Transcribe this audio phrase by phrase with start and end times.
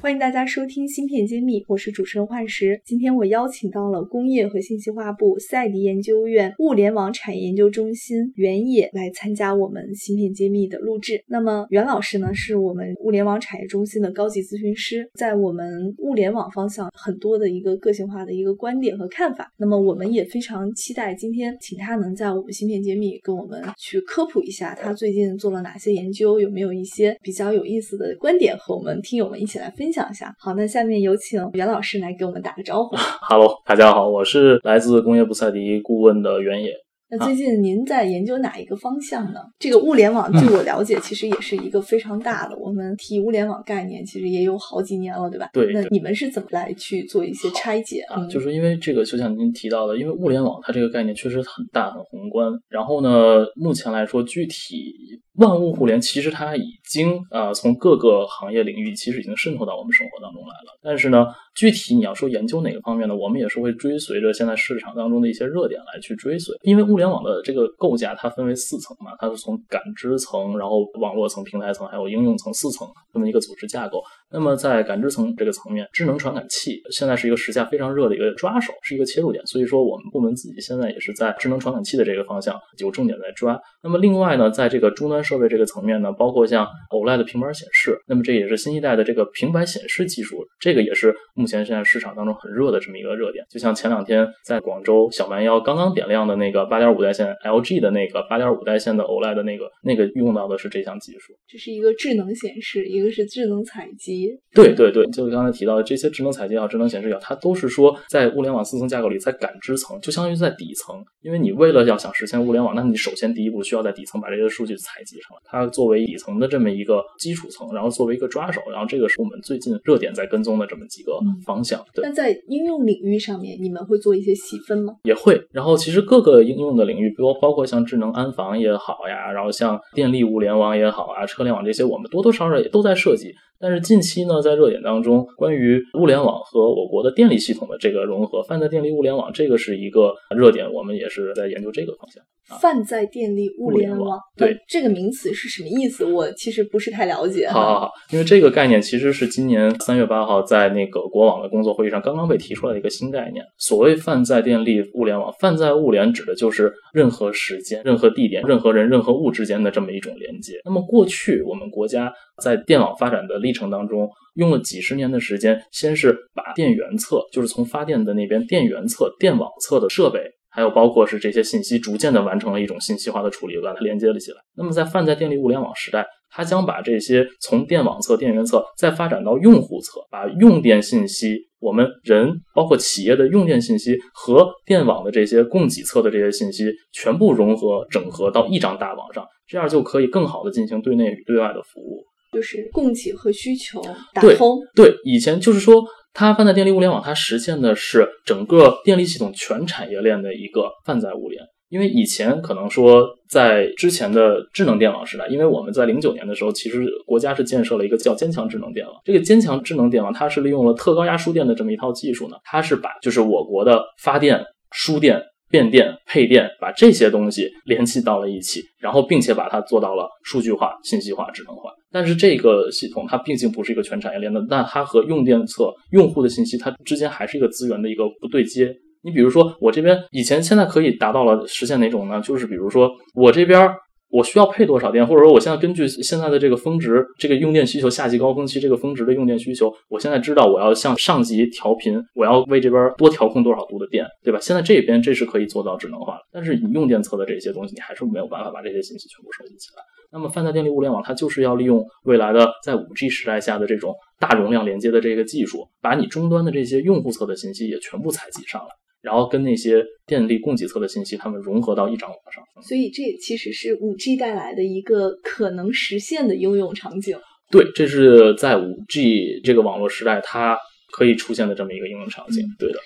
[0.00, 2.80] 欢迎大家收听《芯片揭秘》，我是主持人幻石。
[2.84, 11.20] 今天我邀请到了工业和信息化部赛迪研究院物联网产业研究中心袁野来参加我们《芯片揭秘》的录制。
[11.26, 19.52] 那么袁老师呢，是我们物联网产业中心的高级咨询师，在我们物联网方向很多的一个个性化的一个观点和看法。
[19.56, 29.88] 那么我们也非常期待今天请他能在我们《芯片揭秘》跟我们去科普一下他最近做了哪些研究，有没有一些比较有意思的观点和我们听友们一起来分享。
[29.98, 32.94] 讲一下，好，那下面有请袁老师来给我们打个招呼。
[33.28, 36.70] Hello，大家好，我是来自工业布赛迪顾问的袁野。
[37.10, 39.40] 那最近您在研究哪一个方向呢？
[39.58, 42.56] 这个物联网，据我了解，其实也是一个非常大的。
[42.58, 45.50] 我们提物联网概念，其实也有好几年了，对吧？
[45.52, 45.72] 对。
[45.72, 48.24] 那你们是怎么来去做一些拆解啊？
[48.28, 52.52] 就是因为这个，就像您提到的，因为物联网它这个概念确实很大、很宏观。
[52.68, 54.94] 然后呢，目前来说，具体
[55.38, 60.78] 万物互联，其实它已经啊，从各个行业领域其实已经渗透到我们生活当中来了。
[60.82, 61.26] 但是呢，
[61.58, 63.16] 具体你要说研究哪个方面呢？
[63.16, 66.54] 我们也是会追随着现在市场当中的一些热点来去追随。
[66.62, 74.00] 因为物联网的这个构架它分为四层嘛，它是从感知层，然后网络层、平台层，还有应用层四层这么一个组织架构。
[74.30, 79.44] 那么在感知层这个层面，智能传感器现在是一个时下非常热的一个抓手，是一个切入点。
[79.44, 83.60] 所以说，我们部门自己现在也是在智能传感器的这个方向有重点在抓。
[83.82, 93.44] 那么另外呢，在这个终端设备这个层面呢，包括像 OLED 的平板显示，那么这也是新一代的这个平板显示技术，这个也是目前现在市场当中很热的这么一个热点。
[93.50, 101.32] 就像前两天在广州小蛮腰刚刚点亮的那个八点五代线 LG 的那个八点五代线的 OLED 的那个那个用到的是这项技术。
[101.48, 104.28] 这是一个智能显示，一个是智能采集。
[104.54, 111.02] 对对对，就是刚才提到的这些智能采集也好，智能显示也好，它都是说在物联网四层架构里，在感知层就相当于在底层。
[111.22, 115.42] 因为你为了要想实现物联网，那你首先第一步需要在底层把这些数据采集上来。
[115.44, 121.82] 它作为底层的这么一个基础层，然后作为一个抓手，然后这个是我们最近热点在跟踪的这么几个方向。
[121.94, 122.02] 对。
[122.02, 124.94] 那在应用领域上面，你们会做一些细分吗？
[125.04, 125.40] 也会。
[125.52, 133.32] 然后其实各个应用的领域，包包括像智能安防也好呀，然后像电力物联网也好啊，车联网这些，我们多多少少也都在设计。
[133.60, 142.22] 但是近期呢，在热点当中，关于物联网和我国的电力系统的这个融合，泛在电力物联网，这个是一个热点，我们也是在研究这个方向。
[142.60, 146.04] 泛在电力物联网，对这个名词是什么意思？
[146.06, 147.46] 我其实不是太了解。
[147.48, 153.44] 好好好，因为这个概念其实是今年三月八号在那个国网的工作会议上刚刚被提出来的一个新概念。
[153.58, 160.54] 所谓泛在电力物联网，泛在物联指的就是任何时间、任何地点、任何人、任何物之间的这么一种连接。
[160.64, 162.10] 那么过去我们国家
[162.42, 170.20] 在电网发展的历程当中，用了几十年的时间，先是把电源侧，就是从发电的那边电源侧、电网侧的设备。
[170.50, 174.38] 还有包括是这些信息逐渐的完成了一种信息化的处理，把它连接了起来。
[174.56, 193.82] 那么在泛在电力物联网时代，它将把这些从电网侧、电源侧再发展到用户侧，把用电信息、我们人包括企业的用电信息和电网的这些供给侧的这些信息全部融合整合到一张大网上，这样就可以更好的进行对内与对外的服务，就是供给和需求
[194.14, 194.58] 打通。
[194.74, 195.84] 对，以前就是说。
[196.14, 201.40] 它泛在电力物联网，它实现的是整个电力系统全产业链的一个泛在物联。
[201.68, 208.96] 因为以前可能说，在之前的智能电网时代，因为我们在零九年的时候，其实国家是建设了一个叫坚强智能电网。
[209.04, 215.22] 这个坚强智能电网，它是利用了特高压输电的这么一套技术呢，它是把就是我国的发电、输电。
[215.50, 221.70] 变电、配电，把这些东西联系到了一起，然后并且把它做到了数据化、信息化、智能化。
[221.90, 228.74] 但是这个系统它毕竟不是一个全产业链的，那它和用电侧用户的信息，它之间还是一个资源的一个不对接。
[229.02, 232.20] 你比如说，我这边以前现在可以达到了实现哪种呢？
[232.20, 233.70] 就是比如说我这边。
[234.10, 244.38] 我需要配多少电，或者说我现在根据现在的这个峰值，这个用电需求，夏季高峰期这个峰值的用电需求，我现在知道我要向上级调频，我要为这边多调控多少度的电，对吧？
[244.40, 249.82] 现在这边这是可以做到智能化的，但是你用电侧的这些东西，你还是没有办法把这些信息全部收集起来。
[250.10, 258.68] 那么泛在电力物联网，它就是要利用未来的在五 G 时代下的这种大容量连接的这个技术，把你终端的这些用户侧的信息也全部采集上来。
[259.02, 262.42] 然后跟那些电力供给侧的信息，它们融合到一张网上。
[262.62, 267.16] 所以这其实是五 G 带来的一个可能实现的应用场景。
[267.50, 270.58] 对，这是在五 G 这个网络时代它
[270.92, 272.44] 可以出现的这么一个应用场景。
[272.58, 272.78] 对的。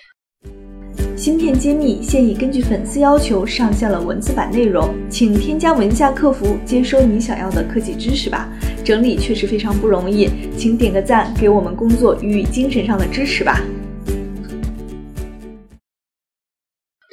[1.15, 8.51] 芯片揭秘现已根据粉丝要求上线了文字版内容，请添加文下客服接收你想要的科技知识吧。
[8.83, 10.27] 整理确实非常不容易，
[10.57, 13.61] 请点个赞，给我们工作予以精神上的支持吧。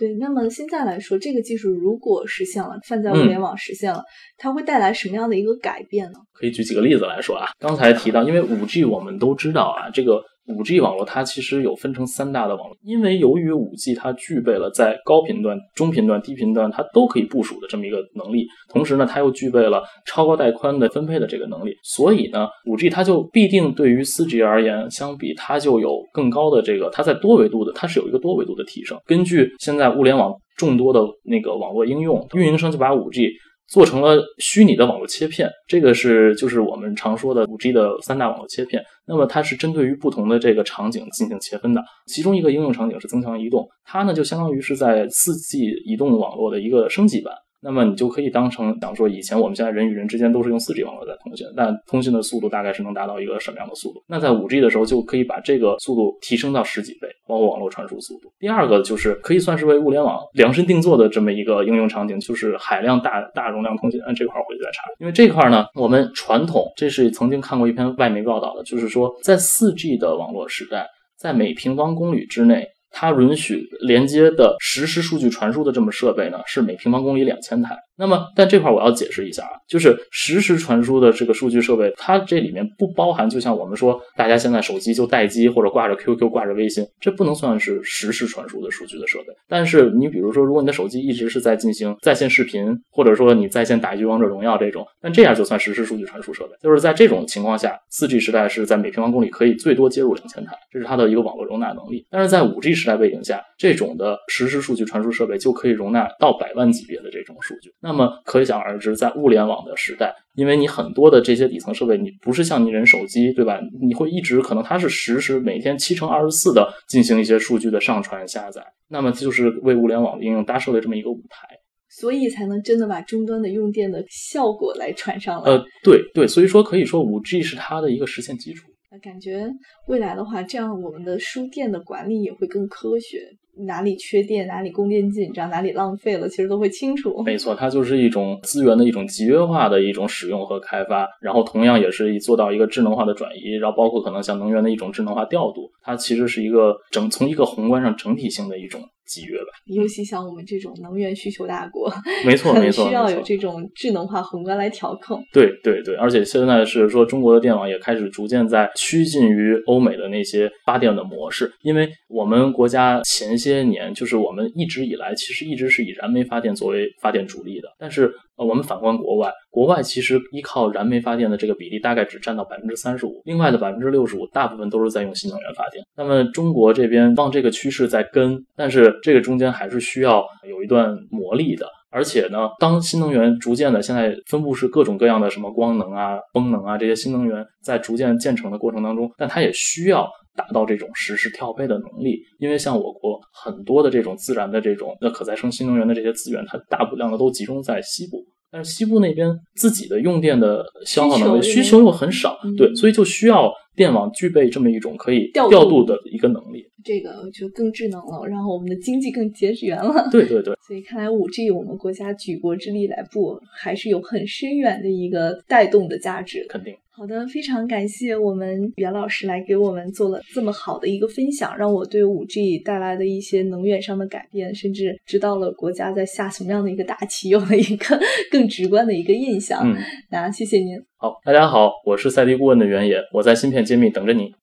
[0.00, 4.02] 对，那么现在来说，这个技术如果实现了，泛在物联网实现了，
[4.38, 6.19] 它会带来什么样的一个改变呢？
[6.32, 7.49] 可以举几个例子来说啊。
[7.58, 10.23] 刚才提到，因为五 G 我们都知道啊，这个。
[10.56, 28.99] 五 G 网络它其实有分成三大的网络，因为由于五 G 它具备了在高频段、中频段、低频段它都可以部署的这么一个能力，同时呢，它又具备了超高带宽的分配的这个能力，所以呢，五 G 它就必定对于四 G 而言相比，它就有更高的这个，它在多维度的，它是有一个多维度的提升。
[29.06, 33.31] 根据现在物联网众多的那个网络应用，运营商就把五 G。
[33.71, 38.83] 做成了虚拟的网络切片，这个是就是我们常说的五 G 的三大网络切片。
[39.07, 41.81] 那么它是针对于不同的这个场景进行切分的。
[42.07, 47.33] 其中一个应用场景是增强移动，它呢就相当于是在四 G 移动网络的一个升级版。
[47.62, 54.03] 那么你就可以当成，比方说以前我们现在人与人之间都是用 4G 网络在通信，但通信的速度大概是能达到一个什么样的速度？
[54.07, 58.33] 那在 5G 的时候就可以把这个速度提升到十几倍，包括网络传输速度。
[58.39, 64.01] 第二个就是可以算是为物联网量身定做的这么一个应用场景，就是海量大大容量通信。
[64.03, 70.87] 按这块回去再查，因为这块呢，我们传统这是曾经看过一篇外媒报道的，就是说在 4G 的网络时代，
[71.19, 72.67] 在每平方公里之内。
[72.91, 77.77] 它允许连接的实时数据传输的这么设备呢，是每平方公里两千台。
[78.00, 89.26] 那么，但这块我要解释一下啊，就是实时传输的这个数据设备，它这里面不包含，就像我们说，大家现在手机就待机或者挂着 QQ、挂着微信，这不能算是实时传输的数据的设备。
[89.47, 96.52] 但是你比如说，如果你的手机一直是在进行在线视频，或者说你在线打一局王者荣耀这种，那这样就算实时数据传输设备。
[96.62, 102.06] 就是在这种情况下，4G 时代是在每平方公里可以最多接入两千台，这是它的一个网络容纳能力。
[102.11, 107.70] 但是在 5G 时代背景下，这种的实时数据传输设备就可以容纳到百万级别的这种数据。
[107.79, 113.61] 那么可想而而知，在物联网的时代，因为你很多的这些底层设备，你不是像你人手机，对吧？
[113.81, 121.49] 你会一直可能它是实时每天七乘二十四的进行一些数据的上传下载，那么就是为物联网的应用搭设了这么一个舞台，
[121.89, 125.51] 所以才能真的把终端的用电的效果来传上来。
[125.51, 128.69] 呃，对对，所以说可以说五 G 是它的一个实现基础。
[129.03, 129.49] 感觉
[129.87, 133.19] 未来的话，这样我们的输电的管理也会更科学。
[133.67, 137.23] 哪里缺电，哪里供电紧张，哪里浪费了，其实都会清楚。
[137.25, 148.81] 没错，它就是一种资源的一种集约化的一种使用和开发，然后同样也是做到一个智能化的转移，然后包括可能像能源的一种智能化调度，它其实是一个整从一个宏观上整体性的一种。
[149.11, 151.93] 集约吧，尤其像我们这种能源需求大国，
[152.25, 155.20] 没错没错，需要有这种智能化宏观来调控。
[155.32, 168.13] 对对对，而且现在是说中国的电网也开始逐渐在趋近于欧美的那些发电的模式，因为我们国家前这些年就是我们一直以来其实一直是以燃煤发电作为发电主力的，但是。
[168.37, 175.85] 呃，我们反观国外，国外其实依靠燃煤发电的这个比例大概只占到百分之三十五，另外的百分之六十五大部分都是在用新能源发电。
[175.95, 181.67] 那么中国这边往这个趋势在跟，但是这个中间还是需要有一段磨砺的。
[181.91, 198.25] 而且呢，当新能源逐渐的现在分布是各种各样的什么光能啊、风能啊这些新能源在逐渐建成的过程当中，但它也需要达到这种实时调配的能力，因为像我国很多的这种自然的这种那可再生新能源的这些资源，它大部量的都集中在西部。
[198.53, 206.64] 但是西部那边自己的用电的消耗能力需求又很少，对，所以就需要电网具备这么一种可以调度的一个能力。
[206.83, 210.09] 这个就更智能了，然后我们的经济更节源了。
[210.11, 216.45] 对对对，所以看来五 G 我们国家举国之力来布，还是有很深远的一个带动的价值。
[216.49, 216.75] 肯定。
[217.00, 227.99] 好的，非常感谢我们袁老师来给我们做了这么好的一个分享，让我对五 G 带来的一些能源上的改变，甚至知道了国家在下什么样的一个大棋，有了一个
[228.30, 229.62] 更直观的一个印象。
[229.64, 229.75] 嗯，
[230.11, 230.78] 那谢谢您。
[230.99, 234.35] 好，大家好，我是赛迪顾问的袁野，我在芯片揭秘等着你。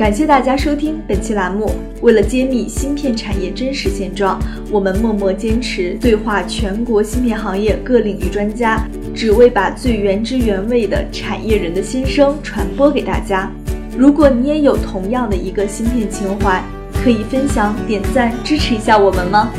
[0.00, 1.72] 感谢大家收听本期栏目。
[2.00, 4.40] 为了揭秘芯片产业真实现状，
[4.70, 8.82] 我们默默坚持对话全国芯片行业各领域专家，
[9.14, 13.52] 只为把最原汁原味的产业人的心声传播给大家。
[13.94, 16.64] 如果你也有同样的一个芯片情怀，
[17.04, 19.50] 可以分享、点赞、支持一下我们吗？